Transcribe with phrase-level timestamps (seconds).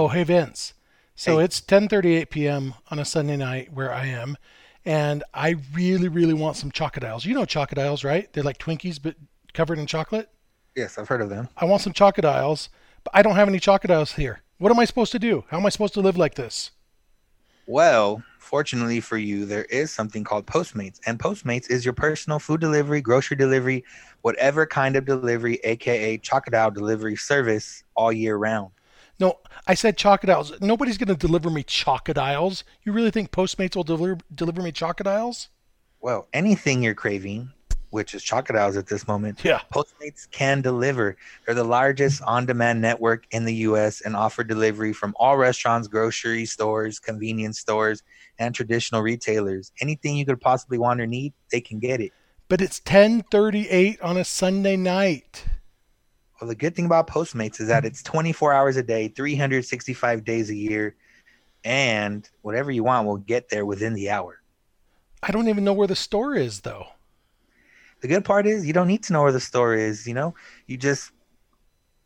[0.00, 0.72] Oh, hey Vince.
[1.14, 1.44] So hey.
[1.44, 2.72] it's 10:38 p.m.
[2.90, 4.38] on a Sunday night where I am,
[4.82, 7.26] and I really, really want some chocodiles.
[7.26, 8.32] You know chocodiles, right?
[8.32, 9.14] They're like Twinkies but
[9.52, 10.30] covered in chocolate.
[10.74, 11.50] Yes, I've heard of them.
[11.54, 12.70] I want some chocodiles,
[13.04, 14.40] but I don't have any chocodiles here.
[14.56, 15.44] What am I supposed to do?
[15.48, 16.70] How am I supposed to live like this?
[17.66, 22.62] Well, fortunately for you, there is something called Postmates, and Postmates is your personal food
[22.62, 23.84] delivery, grocery delivery,
[24.22, 28.70] whatever kind of delivery, aka chocodile delivery service all year round.
[29.20, 30.58] No, I said chocodiles.
[30.62, 32.62] Nobody's going to deliver me chocodiles.
[32.82, 35.48] You really think Postmates will deliver deliver me chocodiles?
[36.00, 37.52] Well, anything you're craving,
[37.90, 39.60] which is chocodiles at this moment, yeah.
[39.70, 41.18] Postmates can deliver.
[41.44, 44.00] They're the largest on-demand network in the U.S.
[44.00, 48.02] and offer delivery from all restaurants, grocery stores, convenience stores,
[48.38, 49.70] and traditional retailers.
[49.82, 52.12] Anything you could possibly want or need, they can get it.
[52.48, 55.44] But it's 10:38 on a Sunday night.
[56.40, 60.48] Well, the good thing about Postmates is that it's 24 hours a day, 365 days
[60.48, 60.96] a year,
[61.64, 64.40] and whatever you want will get there within the hour.
[65.22, 66.86] I don't even know where the store is, though.
[68.00, 70.06] The good part is you don't need to know where the store is.
[70.06, 70.34] You know,
[70.66, 71.12] you just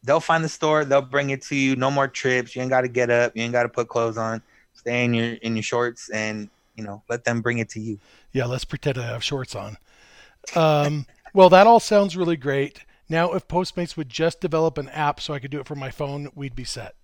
[0.03, 1.77] they'll find the store, they'll bring it to you.
[1.77, 2.56] No more trips.
[2.56, 3.37] You ain't got to get up.
[3.37, 4.42] You ain't got to put clothes on.
[4.75, 8.00] Stay in your in your shorts and you know let them bring it to you.
[8.33, 9.77] Yeah, let's pretend I have shorts on.
[10.56, 12.81] Um, well, that all sounds really great.
[13.08, 15.91] Now, if Postmates would just develop an app so I could do it from my
[15.91, 16.94] phone, we'd be set.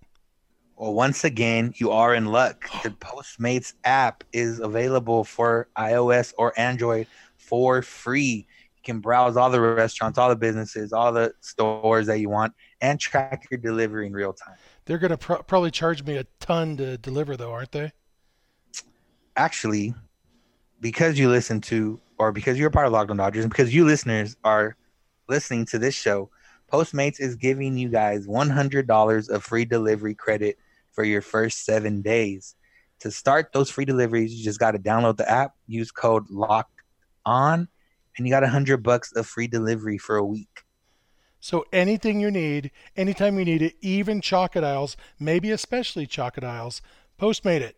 [0.75, 2.67] Well, once again, you are in luck.
[2.83, 7.05] The Postmates app is available for iOS or Android
[7.37, 8.47] for free.
[8.75, 12.53] You can browse all the restaurants, all the businesses, all the stores that you want,
[12.81, 14.55] and track your delivery in real time.
[14.85, 17.91] They're going to pro- probably charge me a ton to deliver, though, aren't they?
[19.37, 19.93] Actually,
[20.79, 23.85] because you listen to, or because you're part of Locked On Dodgers, and because you
[23.85, 24.75] listeners are
[25.31, 26.29] listening to this show,
[26.71, 30.59] Postmates is giving you guys $100 of free delivery credit
[30.91, 32.55] for your first seven days.
[32.99, 36.81] To start those free deliveries, you just got to download the app, use code Locked
[37.25, 37.67] On,
[38.17, 40.63] and you got a hundred bucks of free delivery for a week.
[41.39, 46.81] So anything you need, anytime you need it, even chocodiles, maybe especially chocodiles,
[47.19, 47.77] Postmate it.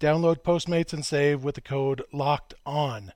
[0.00, 3.12] Download Postmates and save with the code Locked On.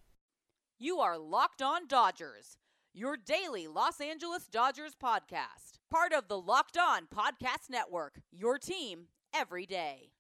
[0.79, 2.57] You are Locked On Dodgers
[2.93, 5.79] your daily Los Angeles Dodgers podcast.
[5.91, 10.11] Part of the Locked On Podcast Network, your team every day.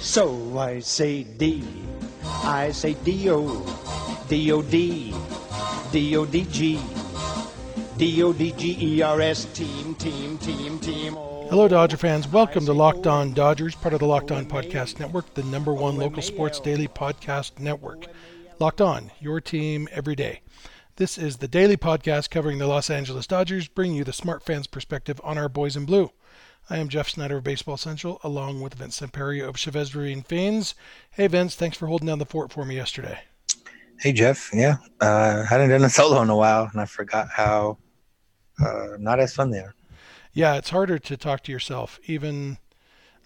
[0.00, 1.62] So I say D,
[2.24, 5.14] I say D-O, D-O-D,
[5.92, 6.80] D-O-D-G,
[7.96, 11.29] D-O-D-G-E-R-S, team, team, team, team.
[11.50, 12.28] Hello, Dodger fans.
[12.28, 15.96] Welcome to Locked On Dodgers, part of the Locked On Podcast Network, the number one
[15.96, 18.06] local sports daily podcast network.
[18.60, 20.42] Locked On, your team every day.
[20.94, 24.68] This is the daily podcast covering the Los Angeles Dodgers, bringing you the smart fans'
[24.68, 26.12] perspective on our boys in blue.
[26.70, 30.76] I am Jeff Snyder of Baseball Central, along with Vince Samperio of Chavez Ravine Fans.
[31.10, 33.22] Hey, Vince, thanks for holding down the fort for me yesterday.
[33.98, 34.50] Hey, Jeff.
[34.54, 37.78] Yeah, uh, hadn't done a solo in a while, and I forgot how
[38.64, 39.74] uh, not as fun they are
[40.40, 42.00] yeah, it's harder to talk to yourself.
[42.06, 42.56] Even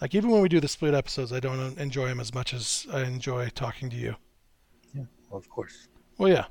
[0.01, 2.89] like even when we do the split episodes, I don't enjoy them as much as
[2.93, 4.17] I enjoy talking to you.
[4.93, 5.87] Yeah, well, of course.
[6.19, 6.47] Well, yeah.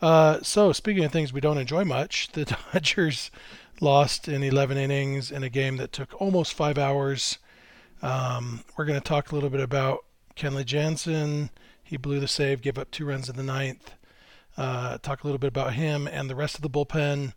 [0.00, 3.32] Uh, so speaking of things we don't enjoy much, the Dodgers
[3.80, 7.38] lost in 11 innings in a game that took almost five hours.
[8.00, 10.04] Um, we're going to talk a little bit about
[10.36, 11.50] Kenley Jansen.
[11.82, 13.94] He blew the save, gave up two runs in the ninth.
[14.56, 17.32] Uh, talk a little bit about him and the rest of the bullpen.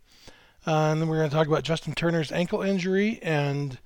[0.70, 3.80] Uh, and then we're going to talk about Justin Turner's ankle injury and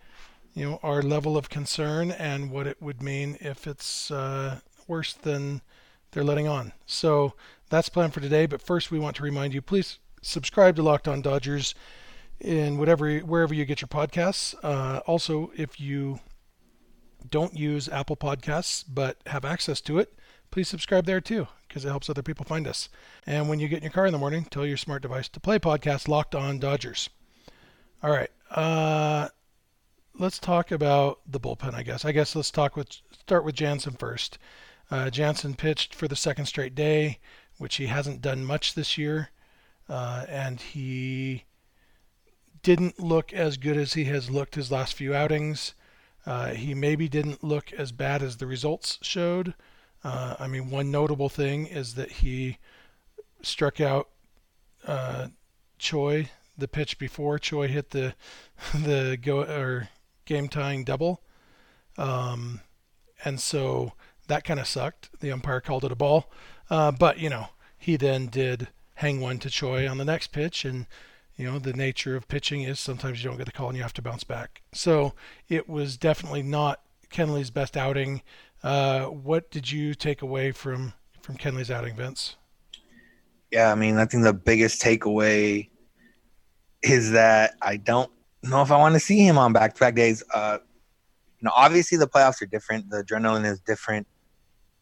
[0.53, 5.15] you know our level of concern and what it would mean if it's uh, worse
[5.15, 5.62] than
[6.11, 6.75] they're letting on.
[6.84, 7.33] So
[7.71, 8.44] that's planned for today.
[8.44, 11.75] But first, we want to remind you: please subscribe to Locked On Dodgers
[12.39, 14.55] in whatever wherever you get your podcasts.
[14.62, 16.21] Uh, also, if you
[17.31, 20.19] don't use Apple Podcasts but have access to it,
[20.55, 22.89] please subscribe there too because it helps other people find us.
[23.27, 25.41] And when you get in your car in the morning, tell your smart device to
[25.41, 27.11] play podcast Locked On Dodgers.
[28.05, 28.31] All right.
[28.53, 29.31] Uh,
[30.17, 32.05] let's talk about the bullpen, I guess.
[32.05, 34.39] I guess let's talk with start with Jansen first.
[34.93, 37.19] Uh, Jansen pitched for the second straight day,
[37.59, 39.31] which he hasn't done much this year,
[39.89, 41.47] uh, and he
[42.62, 45.75] didn't look as good as he has looked his last few outings.
[46.25, 49.55] Uh, he maybe didn't look as bad as the results showed,
[50.05, 52.59] uh, I mean, one notable thing is that he
[53.43, 54.09] struck out
[54.87, 55.29] uh,
[55.79, 58.15] Choi the pitch before Choi hit the
[58.75, 59.89] the go or
[60.25, 61.23] game tying double,
[61.99, 62.61] um,
[63.25, 63.93] and so
[64.29, 65.11] that kind of sucked.
[65.21, 66.31] The umpire called it a ball,
[66.71, 70.65] uh, but you know he then did hang one to Choi on the next pitch,
[70.65, 70.87] and
[71.37, 73.83] you know, the nature of pitching is sometimes you don't get the call and you
[73.83, 74.62] have to bounce back.
[74.73, 75.15] So
[75.49, 76.81] it was definitely not
[77.11, 78.23] Kenley's best outing.
[78.64, 82.37] Uh, what did you take away from from Kenley's outing, Vince?
[83.52, 85.69] Yeah, I mean, I think the biggest takeaway
[86.82, 88.11] is that I don't
[88.43, 90.25] know if I want to see him on back-to-back days.
[90.32, 90.58] Uh,
[91.38, 92.88] you know, obviously the playoffs are different.
[92.90, 94.06] The adrenaline is different.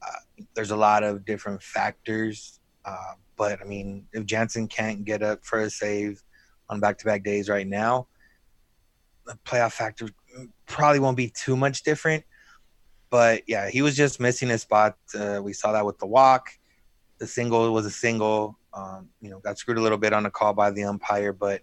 [0.00, 2.61] Uh, there's a lot of different factors.
[2.84, 6.23] Uh, but I mean, if Jansen can't get up for a save
[6.69, 8.06] on back-to-back days right now,
[9.26, 10.08] the playoff factor
[10.67, 12.25] probably won't be too much different.
[13.12, 14.97] But yeah, he was just missing his spot.
[15.14, 16.49] Uh, we saw that with the walk.
[17.19, 18.59] The single was a single.
[18.73, 21.61] Um, you know, got screwed a little bit on the call by the umpire, but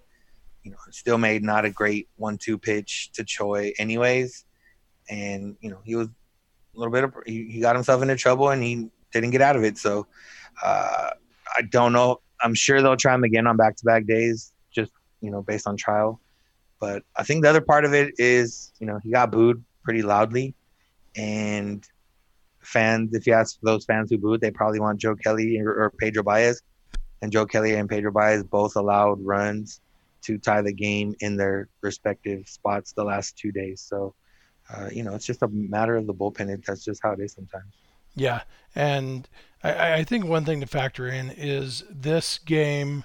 [0.61, 4.45] you know, still made not a great one-two pitch to Choi, anyways.
[5.09, 8.49] And you know, he was a little bit of he, he got himself into trouble
[8.49, 9.79] and he didn't get out of it.
[9.79, 10.05] So
[10.63, 11.09] uh,
[11.57, 12.21] I don't know.
[12.43, 16.21] I'm sure they'll try him again on back-to-back days, just you know, based on trial.
[16.79, 20.03] But I think the other part of it is, you know, he got booed pretty
[20.03, 20.53] loudly,
[21.19, 21.85] and
[22.61, 25.89] fans, if you ask those fans who booed, they probably want Joe Kelly or, or
[25.99, 26.61] Pedro Baez,
[27.21, 29.81] and Joe Kelly and Pedro Baez both allowed runs
[30.21, 33.81] to tie the game in their respective spots the last two days.
[33.81, 34.13] So,
[34.73, 36.65] uh, you know, it's just a matter of the bullpen.
[36.65, 37.73] That's just how it is sometimes.
[38.15, 38.41] Yeah,
[38.75, 39.27] and
[39.63, 43.03] I, I think one thing to factor in is this game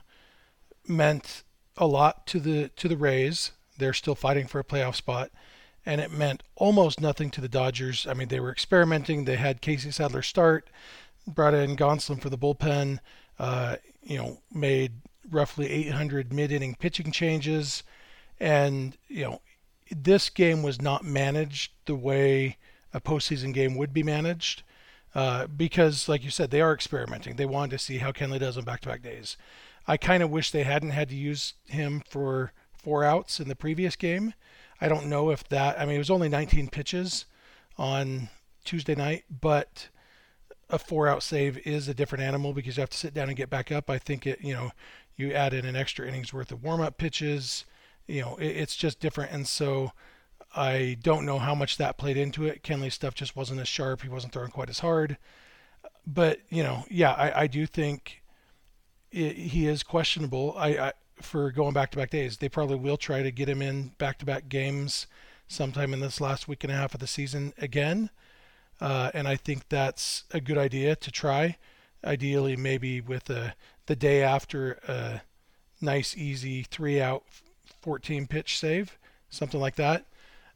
[0.87, 1.43] meant
[1.77, 3.53] a lot to the to the Rays.
[3.79, 5.31] They're still fighting for a playoff spot,
[5.87, 8.07] and it meant almost nothing to the Dodgers.
[8.07, 9.25] I mean, they were experimenting.
[9.25, 10.69] They had Casey Sadler start,
[11.27, 12.99] brought in Gonsolin for the bullpen.
[13.39, 14.93] Uh, you know, made
[15.31, 17.83] roughly 800 mid-inning pitching changes,
[18.39, 19.41] and you know,
[19.91, 22.59] this game was not managed the way
[22.93, 24.63] a postseason game would be managed.
[25.15, 27.37] Uh, because, like you said, they are experimenting.
[27.37, 29.37] They wanted to see how Kenley does on back-to-back days.
[29.87, 33.55] I kind of wish they hadn't had to use him for four outs in the
[33.55, 34.35] previous game.
[34.85, 35.81] I don't know if that.
[35.81, 37.25] I mean, it was only 19 pitches
[37.79, 38.29] on
[38.65, 39.89] Tuesday night, but
[40.69, 43.49] a four-out save is a different animal because you have to sit down and get
[43.49, 43.89] back up.
[43.89, 44.43] I think it.
[44.43, 44.73] You know,
[45.17, 47.65] you add in an extra innings worth of warm-up pitches.
[48.07, 49.93] You know, it, it's just different, and so.
[50.57, 52.63] I don't know how much that played into it.
[52.63, 54.03] Kenley's stuff just wasn't as sharp.
[54.03, 55.19] He wasn't throwing quite as hard.
[56.07, 58.23] But, you know, yeah, I, I do think
[59.11, 60.55] it, he is questionable.
[60.57, 62.39] I, I for going back to back days.
[62.39, 65.07] They probably will try to get him in back to back games
[65.49, 68.11] sometime in this last week and a half of the season again.
[68.81, 71.57] Uh, and I think that's a good idea to try.
[72.05, 73.55] Ideally, maybe with a,
[73.87, 75.23] the day after a
[75.81, 77.25] nice, easy three out,
[77.83, 78.99] 14 pitch save,
[79.31, 80.07] something like that.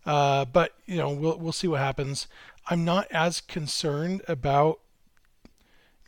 [0.04, 2.26] Uh, but you know, we'll we'll see what happens.
[2.70, 4.80] I'm not as concerned about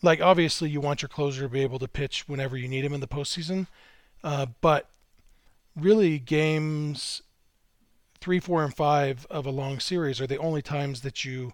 [0.02, 2.94] like obviously you want your closer to be able to pitch whenever you need him
[2.94, 3.67] in the postseason,
[4.23, 4.89] uh, but
[5.77, 7.23] really games
[8.21, 11.53] three, four, and five of a long series are the only times that you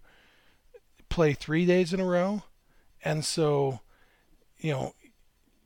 [1.09, 2.43] play three days in a row,
[3.05, 3.81] and so
[4.59, 4.95] you know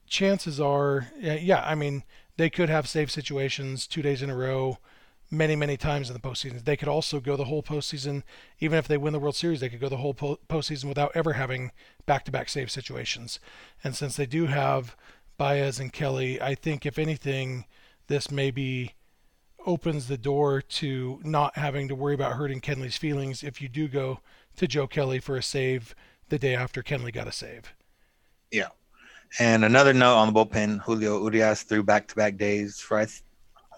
[0.06, 2.02] chances are, yeah, I mean
[2.37, 4.79] they could have save situations two days in a row
[5.31, 6.64] many, many times in the postseason.
[6.64, 8.23] They could also go the whole postseason,
[8.58, 11.12] even if they win the World Series, they could go the whole po- postseason without
[11.14, 11.70] ever having
[12.06, 13.38] back to back save situations.
[13.85, 14.97] And since they do have
[15.40, 17.64] Baez and Kelly, I think if anything,
[18.08, 18.92] this maybe
[19.64, 23.88] opens the door to not having to worry about hurting Kenley's feelings if you do
[23.88, 24.20] go
[24.56, 25.94] to Joe Kelly for a save
[26.28, 27.73] the day after Kenley got a save.
[28.50, 28.68] Yeah.
[29.38, 33.06] And another note on the bullpen, Julio Urias threw back to back days for I
[33.06, 33.23] th-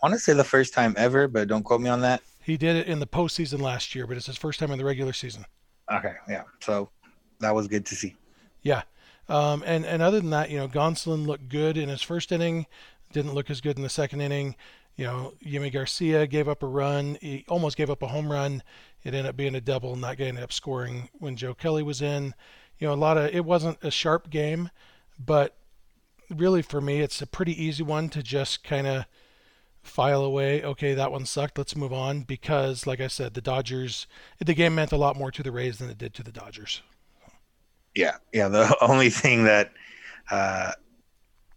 [0.03, 2.23] want to say the first time ever, but don't quote me on that.
[2.43, 4.85] He did it in the postseason last year, but it's his first time in the
[4.85, 5.45] regular season.
[5.93, 6.43] Okay, yeah.
[6.59, 6.91] So
[7.39, 8.17] that was good to see.
[8.63, 8.83] Yeah.
[9.29, 12.67] Um, and, and other than that, you know, Gonsolin looked good in his first inning,
[13.13, 14.57] didn't look as good in the second inning.
[14.97, 17.17] You know, Yimi Garcia gave up a run.
[17.21, 18.63] He almost gave up a home run.
[19.03, 22.35] It ended up being a double, not getting up scoring when Joe Kelly was in.
[22.79, 24.71] You know, a lot of it wasn't a sharp game,
[25.19, 25.57] but
[26.29, 29.07] really for me, it's a pretty easy one to just kind of
[29.83, 30.63] file away.
[30.63, 31.59] Okay, that one sucked.
[31.59, 34.07] Let's move on because, like I said, the Dodgers.
[34.39, 36.83] The game meant a lot more to the Rays than it did to the Dodgers.
[37.95, 38.49] Yeah, yeah.
[38.49, 39.73] The only thing that,
[40.31, 40.73] uh,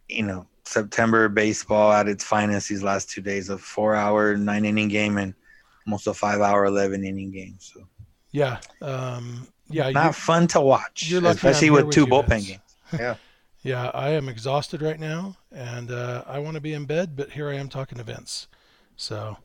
[0.09, 5.17] you know, September baseball at its finest these last two days, a four-hour, nine-inning game
[5.17, 5.33] and
[5.85, 7.55] almost a five-hour, eleven-inning game.
[7.59, 7.87] So.
[8.31, 8.59] Yeah.
[8.81, 9.89] Um, yeah.
[9.91, 12.59] Not fun to watch, especially with, with two bullpen games.
[12.99, 13.15] Yeah.
[13.63, 17.31] Yeah, I am exhausted right now, and uh, I want to be in bed, but
[17.31, 18.47] here I am talking to Vince.
[18.95, 19.37] So,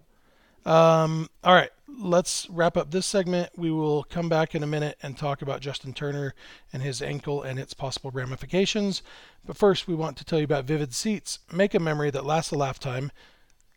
[0.66, 3.50] um, all right, let's wrap up this segment.
[3.56, 6.34] We will come back in a minute and talk about Justin Turner
[6.72, 9.02] and his ankle and its possible ramifications.
[9.44, 11.38] But first, we want to tell you about Vivid Seats.
[11.52, 13.10] Make a memory that lasts a lifetime,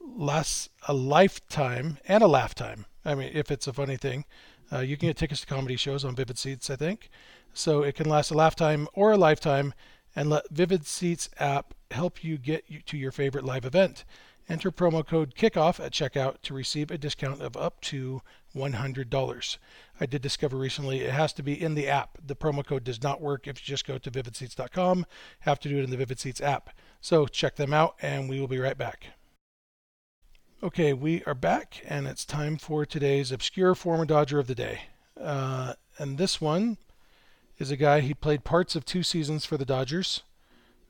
[0.02, 2.86] lasts a lifetime and a lifetime.
[3.06, 4.26] I mean, if it's a funny thing,
[4.72, 7.10] uh, you can get tickets to comedy shows on Vivid Seats, I think.
[7.54, 9.74] So it can last a lifetime or a lifetime,
[10.16, 14.06] and let Vivid Seats app help you get you to your favorite live event.
[14.50, 18.22] Enter promo code KICKOFF at checkout to receive a discount of up to
[18.56, 19.58] $100.
[20.00, 22.18] I did discover recently it has to be in the app.
[22.26, 25.06] The promo code does not work if you just go to vividseats.com.
[25.42, 26.72] Have to do it in the Vivid Seats app.
[27.00, 29.08] So check them out and we will be right back.
[30.62, 34.84] Okay, we are back and it's time for today's obscure former Dodger of the day.
[35.20, 36.78] Uh, and this one
[37.60, 40.24] is a guy, he played parts of two seasons for the Dodgers.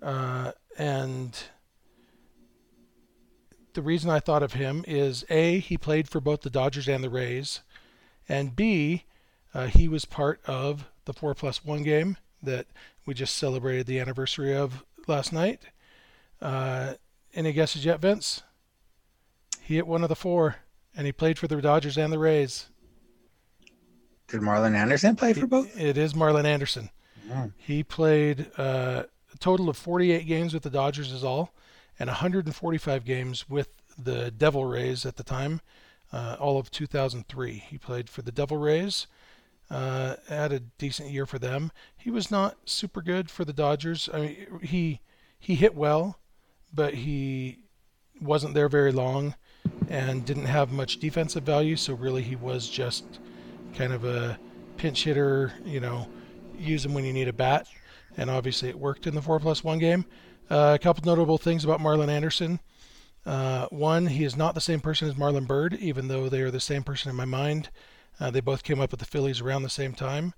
[0.01, 1.43] Uh, and
[3.73, 7.03] the reason I thought of him is A, he played for both the Dodgers and
[7.03, 7.61] the Rays,
[8.27, 9.03] and B,
[9.53, 12.67] uh, he was part of the 4 plus 1 game that
[13.05, 15.61] we just celebrated the anniversary of last night.
[16.41, 16.93] Uh,
[17.33, 18.43] any guesses yet, Vince?
[19.61, 20.57] He hit one of the four,
[20.95, 22.67] and he played for the Dodgers and the Rays.
[24.27, 25.79] Did Marlon Anderson play for both?
[25.79, 26.89] It is Marlon Anderson.
[27.29, 27.53] Mm.
[27.57, 29.03] He played uh,
[29.33, 31.53] a total of 48 games with the Dodgers, is all
[31.99, 35.61] and 145 games with the Devil Rays at the time,
[36.11, 37.53] uh, all of 2003.
[37.53, 39.07] He played for the Devil Rays,
[39.69, 41.71] uh, had a decent year for them.
[41.97, 44.09] He was not super good for the Dodgers.
[44.13, 44.99] I mean, he
[45.39, 46.19] he hit well,
[46.73, 47.59] but he
[48.21, 49.35] wasn't there very long
[49.89, 51.75] and didn't have much defensive value.
[51.75, 53.19] So really, he was just
[53.75, 54.39] kind of a
[54.77, 55.53] pinch hitter.
[55.65, 56.07] You know,
[56.57, 57.67] use him when you need a bat.
[58.15, 60.05] And obviously, it worked in the four plus one game.
[60.49, 62.59] Uh, a couple notable things about Marlon Anderson.
[63.25, 66.51] Uh, one, he is not the same person as Marlon Byrd, even though they are
[66.51, 67.69] the same person in my mind.
[68.19, 70.33] Uh, they both came up with the Phillies around the same time.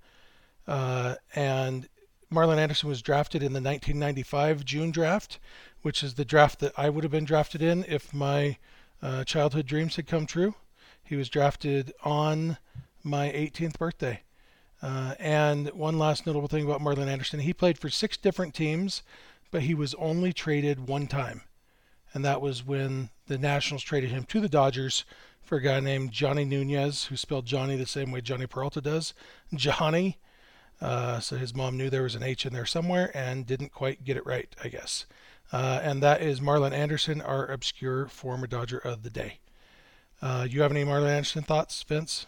[0.67, 1.89] Uh, and
[2.31, 5.39] Marlon Anderson was drafted in the 1995 June draft,
[5.81, 8.57] which is the draft that I would have been drafted in if my
[9.01, 10.55] uh, childhood dreams had come true.
[11.03, 12.57] He was drafted on
[13.03, 14.21] my 18th birthday.
[14.81, 19.01] Uh, and one last notable thing about Marlon Anderson, he played for six different teams
[19.55, 21.41] but he was only traded one time.
[22.13, 25.05] And that was when the Nationals traded him to the Dodgers
[25.41, 29.13] for a guy named Jhonny Nunez, who spelled Johnny the same way Jhonny Peralta does.
[29.53, 30.17] Johnny.
[30.81, 34.03] Uh, so his mom knew there was an H in there somewhere and didn't quite
[34.03, 35.05] get it right, I guess.
[35.53, 39.39] Uh, and that is Marlon Anderson, our obscure former Dodger of the day.
[40.21, 42.25] Uh, you have any Marlon Anderson thoughts, Vince?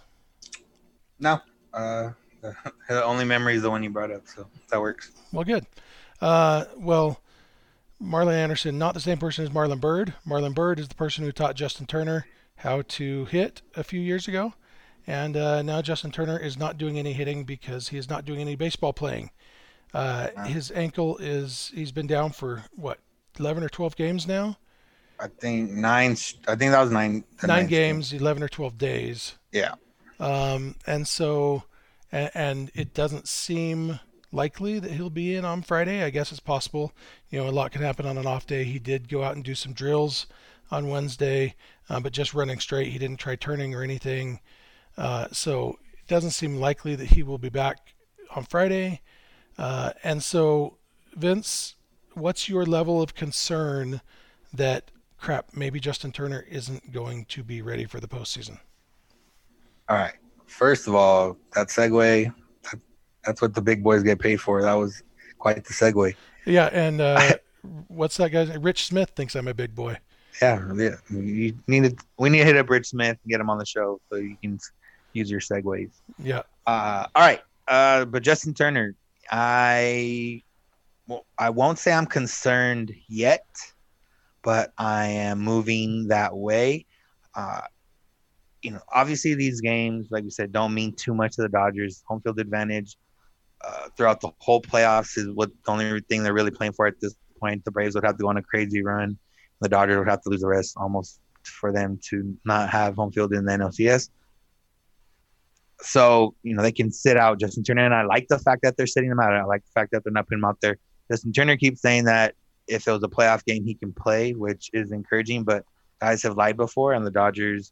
[1.20, 1.42] No.
[1.74, 2.12] Uh,
[2.88, 5.12] the only memory is the one you brought up, so that works.
[5.34, 5.66] Well, good.
[6.22, 7.22] Uh, well,
[8.02, 10.14] Marlon Anderson, not the same person as Marlon Byrd.
[10.26, 14.28] Marlon Byrd is the person who taught Justin Turner how to hit a few years
[14.28, 14.54] ago.
[15.06, 18.42] And uh, now Justin Turner is not doing any hitting because he is not doing
[18.42, 19.32] any baseball playing.
[19.94, 20.44] Uh, wow.
[20.44, 23.00] His ankle is, he's been down for what,
[23.40, 24.58] 11 or 12 games now?
[25.20, 26.12] I think nine,
[26.48, 27.24] I think that was nine.
[27.44, 28.22] Nine games, game.
[28.22, 29.36] 11 or 12 days.
[29.52, 29.76] Yeah.
[30.20, 31.64] Um, and so,
[32.12, 34.00] and, and it doesn't seem
[34.32, 36.04] likely that he'll be in on Friday.
[36.04, 36.92] I guess it's possible.
[37.30, 38.64] You know, a lot can happen on an off day.
[38.64, 40.28] He did go out and do some drills
[40.72, 41.56] on Wednesday,
[41.90, 42.92] uh, but just running straight.
[42.92, 44.40] He didn't try turning or anything.
[44.98, 47.94] Uh, so it doesn't seem likely that he will be back
[48.36, 49.02] on Friday.
[49.58, 50.78] Uh, and so,
[51.16, 51.76] Vince,
[52.14, 54.02] what's your level of concern
[54.54, 58.60] that crap, maybe Justin Turner isn't going to be ready for the postseason?
[59.90, 60.16] All right.
[60.46, 62.34] First of all, that segue
[63.28, 64.62] that's what the big boys get paid for.
[64.62, 65.04] That was
[65.38, 66.16] quite the segue.
[66.46, 67.34] Yeah, and uh,
[67.90, 68.46] what's that guy?
[68.56, 69.98] Rich Smith thinks I'm a big boy.
[70.42, 70.96] Yeah, yeah.
[71.10, 73.66] You need to, we need to hit up Rich Smith and get him on the
[73.66, 74.58] show so you can
[75.14, 75.92] use your segues.
[76.18, 76.44] Yeah.
[76.66, 77.42] Uh, all right.
[77.68, 78.96] Uh, but Justin Turner,
[79.30, 80.42] I
[81.08, 83.46] well, I won't say I'm concerned yet,
[84.42, 86.86] but I am moving that way.
[87.36, 87.62] Uh,
[88.62, 92.04] you know, obviously these games, like we said, don't mean too much to the Dodgers.
[92.08, 92.96] Home field advantage
[93.64, 97.00] uh, throughout the whole playoffs is what the only thing they're really playing for at
[97.00, 97.64] this point.
[97.66, 99.18] The Braves would have to go on a crazy run.
[99.62, 103.12] The Dodgers would have to lose the rest almost for them to not have home
[103.12, 104.10] field in the NLCS.
[105.82, 107.86] So, you know, they can sit out Justin Turner.
[107.86, 109.34] And I like the fact that they're sitting him out.
[109.34, 110.78] I like the fact that they're not putting him out there.
[111.10, 112.36] Justin Turner keeps saying that
[112.68, 115.44] if it was a playoff game, he can play, which is encouraging.
[115.44, 115.66] But
[116.02, 117.72] guys have lied before, and the Dodgers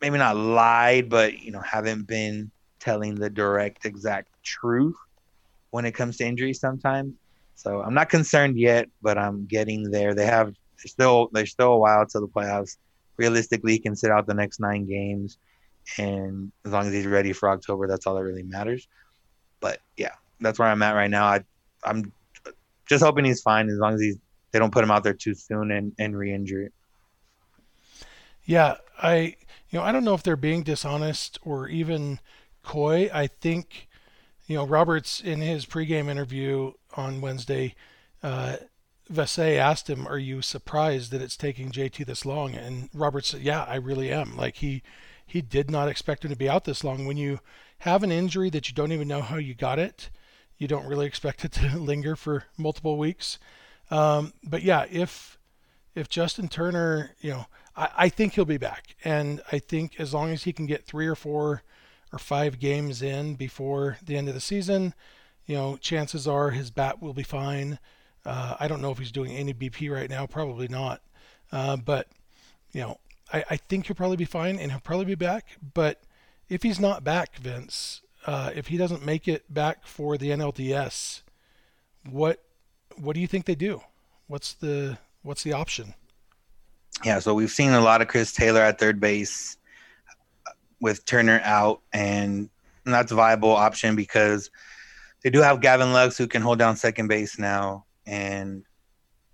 [0.00, 2.50] maybe not lied, but, you know, haven't been
[2.80, 4.96] telling the direct, exact truth
[5.70, 7.12] when it comes to injuries sometimes.
[7.56, 10.14] So I'm not concerned yet, but I'm getting there.
[10.14, 12.76] They have still there's still a while to the playoffs.
[13.16, 15.38] realistically, he can sit out the next nine games,
[15.98, 18.86] and as long as he's ready for October, that's all that really matters.
[19.60, 21.24] But yeah, that's where I'm at right now.
[21.24, 21.44] I,
[21.82, 22.12] I'm
[22.86, 24.16] just hoping he's fine as long as he's
[24.52, 26.72] they don't put him out there too soon and and re-injure it.
[28.44, 29.36] Yeah, I
[29.70, 32.20] you know I don't know if they're being dishonest or even
[32.62, 33.10] coy.
[33.12, 33.85] I think
[34.46, 37.74] you know Roberts in his pregame interview on Wednesday,
[38.22, 38.56] uh,
[39.10, 43.42] Vassegh asked him, "Are you surprised that it's taking JT this long?" And Roberts said,
[43.42, 44.36] "Yeah, I really am.
[44.36, 44.82] Like he
[45.26, 47.06] he did not expect him to be out this long.
[47.06, 47.40] When you
[47.78, 50.10] have an injury that you don't even know how you got it,
[50.56, 53.38] you don't really expect it to linger for multiple weeks.
[53.90, 55.38] Um, but yeah, if
[55.94, 60.14] if Justin Turner, you know, I, I think he'll be back, and I think as
[60.14, 61.62] long as he can get three or four
[62.12, 64.94] or five games in before the end of the season,
[65.46, 67.78] you know, chances are his bat will be fine.
[68.24, 71.00] Uh, I don't know if he's doing any BP right now, probably not.
[71.52, 72.08] Uh, but
[72.72, 72.98] you know,
[73.32, 75.46] I, I think he'll probably be fine and he'll probably be back.
[75.74, 76.02] But
[76.48, 81.22] if he's not back, Vince, uh, if he doesn't make it back for the NLDS,
[82.08, 82.42] what
[82.96, 83.80] what do you think they do?
[84.26, 85.94] What's the what's the option?
[87.04, 89.56] Yeah, so we've seen a lot of Chris Taylor at third base
[90.80, 92.50] with Turner out, and
[92.84, 94.50] that's a viable option because
[95.22, 98.64] they do have Gavin Lux who can hold down second base now, and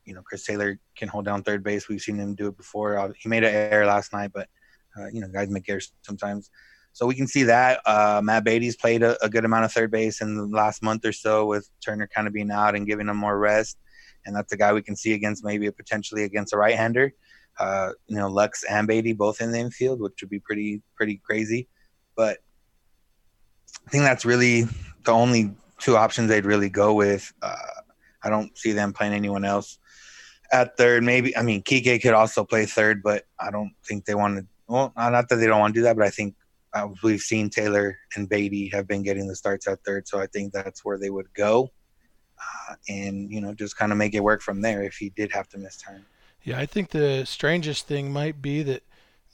[0.05, 1.89] you know Chris Taylor can hold down third base.
[1.89, 2.99] We've seen him do it before.
[2.99, 4.49] Uh, he made an error last night, but
[4.99, 6.51] uh, you know guys make errors sometimes.
[6.95, 9.91] So we can see that uh, Matt Beaty's played a, a, good amount of third
[9.91, 13.09] base in the last month or so, with Turner kind of being out and giving
[13.09, 13.79] him more rest.
[14.27, 17.15] And that's a guy we can see against maybe potentially against a right-hander.
[17.63, 21.23] Uh, you know, Lux and Beaty both in the infield, which would be pretty pretty
[21.25, 21.69] crazy.
[22.17, 22.39] But
[23.87, 24.65] I think that's really
[25.05, 27.33] the only two options they'd really go with.
[27.41, 27.55] Uh,
[28.25, 29.79] I don't see them playing anyone else
[30.53, 31.05] at third.
[31.05, 34.47] Maybe I mean Kike could also play third, but I don't think they want to.
[34.67, 36.35] Well, not that they don't want to do that, but I think
[36.73, 40.27] uh, we've seen Taylor and Beaty have been getting the starts at third, so I
[40.27, 41.71] think that's where they would go,
[42.39, 45.31] uh, and you know just kind of make it work from there if he did
[45.31, 46.05] have to miss time.
[46.45, 48.83] Yeah, I think the strangest thing might be that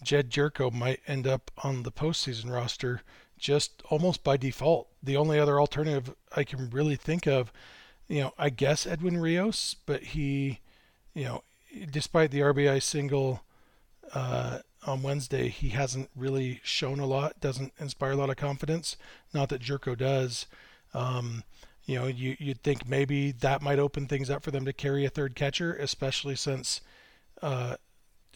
[0.03, 3.03] Jedd Gyorko might end up on the postseason roster
[3.39, 4.89] just almost by default.
[5.03, 7.53] The only other alternative I can really think of,
[8.09, 10.61] you know, I guess Edwin Rios, but he,
[11.15, 11.45] you know,
[11.91, 13.43] despite the RBI single
[14.15, 18.97] uh, on Wednesday, he hasn't really shown a lot, doesn't inspire a lot of confidence.
[19.33, 20.47] Not that Jerko does.
[20.95, 21.45] Um,
[21.85, 25.05] you know, you, you'd think maybe that might open things up for them to carry
[25.05, 26.81] a third catcher, especially since
[27.43, 27.77] uh,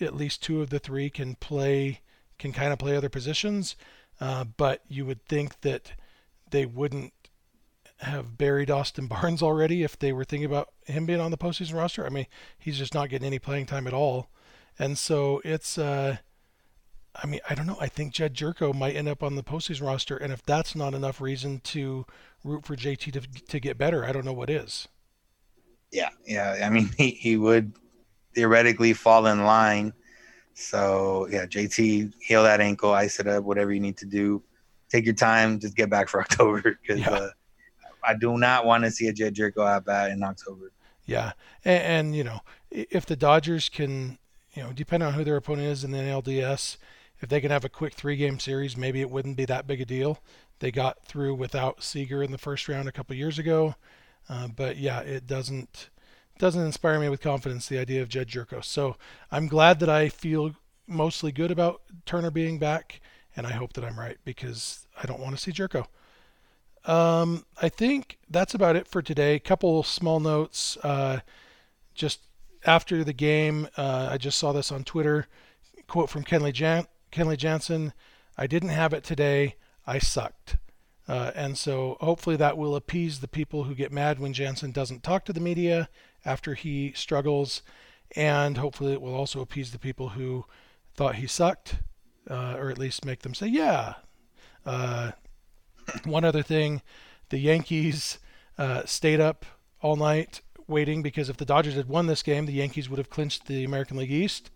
[0.00, 2.00] at least two of the three can play,
[2.38, 3.76] can kind of play other positions.
[4.20, 5.92] Uh, but you would think that
[6.50, 7.12] they wouldn't
[7.98, 11.74] have buried Austin Barnes already if they were thinking about him being on the postseason
[11.74, 12.04] roster.
[12.04, 12.26] I mean,
[12.58, 14.28] he's just not getting any playing time at all.
[14.78, 16.16] And so it's, uh,
[17.14, 17.76] I mean, I don't know.
[17.80, 20.94] I think Jedd Gyorko might end up on the postseason roster, and if that's not
[20.94, 22.06] enough reason to
[22.42, 24.88] root for JT to to get better, I don't know what is.
[25.90, 26.62] Yeah, yeah.
[26.64, 27.74] I mean, he, he would
[28.34, 29.92] theoretically fall in line.
[30.54, 34.42] So yeah, JT, heal that ankle, ice it up, whatever you need to do.
[34.88, 37.10] Take your time, just get back for October because yeah.
[37.10, 37.28] uh,
[38.04, 40.72] I do not want to see a Jedd Gyorko out bad in October.
[41.04, 41.32] Yeah,
[41.64, 42.40] and, and, you know,
[42.70, 44.18] if the Dodgers can,
[44.54, 46.76] you know, depending on who their opponent is in the NLDS,
[47.20, 49.84] if they can have a quick three-game series, maybe it wouldn't be that big a
[49.84, 50.20] deal.
[50.60, 53.74] They got through without Seager in the first round a couple years ago,
[54.28, 55.90] uh, but yeah, it doesn't
[56.38, 57.68] doesn't inspire me with confidence.
[57.68, 58.64] The idea of Jedd Gyorko.
[58.64, 58.96] So
[59.30, 60.54] I'm glad that I feel
[60.86, 63.00] mostly good about Turner being back,
[63.36, 65.86] and I hope that I'm right because I don't want to see Jerko.
[66.84, 69.38] Um, I think that's about it for today.
[69.38, 70.76] Couple small notes.
[70.78, 71.20] Uh,
[71.94, 72.20] just
[72.66, 75.28] after the game, uh, I just saw this on Twitter.
[75.86, 77.92] Quote from Kenley, Jan- Kenley Jansen
[78.36, 79.56] I didn't have it today.
[79.86, 80.56] I sucked.
[81.08, 85.02] Uh, and so hopefully that will appease the people who get mad when Jansen doesn't
[85.02, 85.88] talk to the media
[86.24, 87.62] after he struggles.
[88.14, 90.44] And hopefully it will also appease the people who
[90.94, 91.76] thought he sucked,
[92.30, 93.94] uh, or at least make them say, yeah.
[94.66, 95.12] Uh,
[96.04, 96.82] one other thing,
[97.30, 98.18] the Yankees
[98.58, 99.46] uh, stayed up
[99.80, 103.10] all night waiting because if the Dodgers had won this game, the Yankees would have
[103.10, 104.50] clinched the American League East.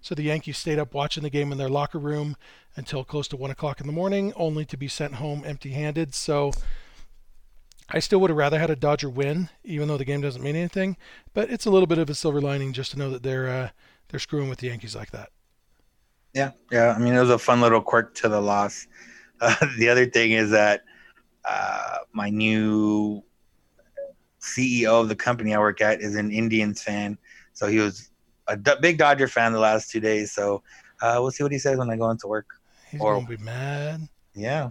[0.00, 2.36] So the Yankees stayed up watching the game in their locker room
[2.76, 6.14] until close to one o'clock in the morning, only to be sent home empty-handed.
[6.14, 6.52] So
[7.90, 10.56] I still would have rather had a Dodger win, even though the game doesn't mean
[10.56, 10.96] anything.
[11.32, 13.70] But it's a little bit of a silver lining just to know that they're uh,
[14.08, 15.30] they're screwing with the Yankees like that.
[16.34, 16.90] Yeah, yeah.
[16.94, 18.86] I mean, it was a fun little quirk to the loss.
[19.40, 20.82] Uh, the other thing is that
[21.48, 23.22] uh, my new
[24.40, 27.16] CEO of the company I work at is an Indians fan,
[27.52, 28.10] so he was
[28.48, 30.32] a D- big Dodger fan the last two days.
[30.32, 30.64] So
[31.02, 32.46] uh, we'll see what he says when I go into work.
[32.90, 34.08] He's Or- gonna be mad.
[34.34, 34.70] Yeah.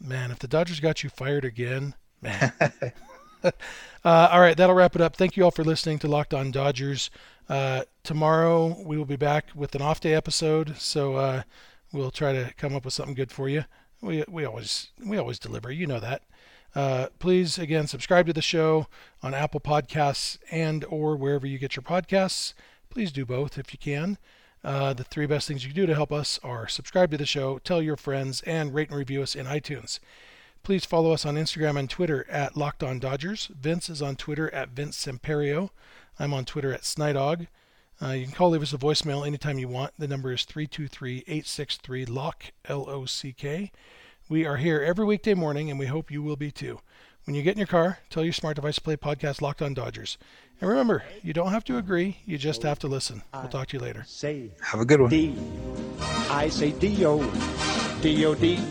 [0.00, 1.94] Man, if the Dodgers got you fired again.
[3.44, 3.50] uh,
[4.04, 5.16] all right, that'll wrap it up.
[5.16, 7.10] Thank you all for listening to Locked On Dodgers.
[7.48, 11.42] Uh, tomorrow we will be back with an off day episode, so uh,
[11.92, 13.64] we'll try to come up with something good for you.
[14.02, 16.22] We we always we always deliver, you know that.
[16.74, 18.86] Uh, please again subscribe to the show
[19.22, 22.54] on Apple Podcasts and or wherever you get your podcasts.
[22.90, 24.18] Please do both if you can.
[24.62, 27.26] Uh, the three best things you can do to help us are subscribe to the
[27.26, 29.98] show, tell your friends, and rate and review us in iTunes.
[30.62, 33.50] Please follow us on Instagram and Twitter at Locked On Dodgers.
[33.58, 35.70] Vince is on Twitter at Vince Semperio.
[36.18, 37.46] I'm on Twitter at Snydog.
[38.02, 39.92] Uh, you can call, leave us a voicemail anytime you want.
[39.98, 43.72] The number is 323-863-LOCK, L-O-C-K.
[44.28, 46.80] We are here every weekday morning, and we hope you will be too.
[47.24, 49.74] When you get in your car, tell your smart device to play podcast Locked On
[49.74, 50.16] Dodgers.
[50.60, 53.22] And remember, you don't have to agree, you just have to listen.
[53.34, 54.04] We'll talk to you later.
[54.06, 55.10] Say Have a good one.
[55.10, 55.34] D.
[56.30, 57.79] I say D-O.
[58.02, 58.70] D-O-D-G-E-R-S.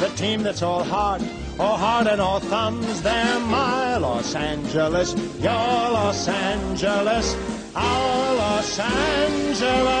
[0.00, 1.22] The team that's all heart,
[1.58, 3.00] all heart and all thumbs.
[3.02, 7.36] They're my Los Angeles, your Los Angeles,
[7.74, 9.92] our Los Angeles.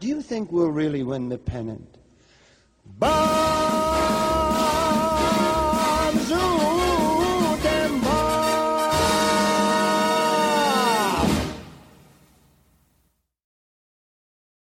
[0.00, 1.96] Do you think we'll really win the pennant?
[2.98, 3.73] Bye.